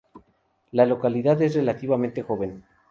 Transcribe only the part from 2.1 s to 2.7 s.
joven.